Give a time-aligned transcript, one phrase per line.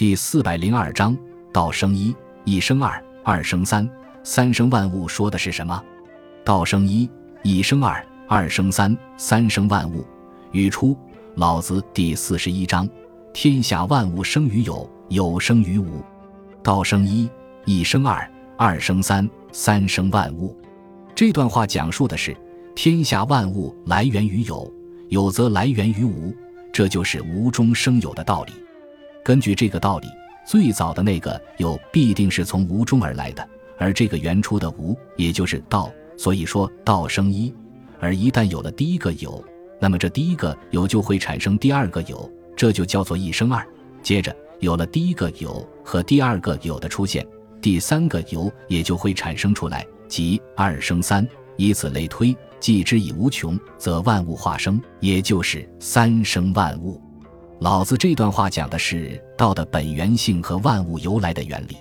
[0.00, 1.14] 第四百零二章：
[1.52, 2.16] 道生一，
[2.46, 3.86] 一生二，二生三，
[4.24, 5.06] 三生万物。
[5.06, 5.84] 说的是什么？
[6.42, 7.06] 道生一，
[7.42, 10.02] 一生二，二生三，三生万物。
[10.52, 10.94] 语出
[11.34, 12.88] 《老子》第四十一章：
[13.34, 16.02] 天下万物生于有，有生于无。
[16.62, 17.28] 道生一，
[17.66, 18.26] 一生二，
[18.56, 20.56] 二生三，三生万物。
[21.14, 22.34] 这段话讲述的是
[22.74, 24.72] 天下万物来源于有，
[25.10, 26.34] 有则来源于无，
[26.72, 28.54] 这就是无中生有的道理。
[29.24, 30.08] 根据这个道理，
[30.46, 35.92] 最早的那个有必定是从无中而来的，而这个原初的无，也就是道。
[36.16, 37.54] 所以说道生一，
[37.98, 39.42] 而一旦有了第一个有，
[39.80, 43.66] 那么这第一个有就会产生第二个有，这就叫做一生二。
[44.02, 47.26] 接着有了第一个有和第二个有的出现，
[47.60, 51.26] 第三个有也就会产生出来，即二生三，
[51.56, 57.00] 以此类推，既之以无穷，则万物化生，也就是三生万物。
[57.60, 61.76] 老子这段话讲的是道的本源性和万物由来的原理。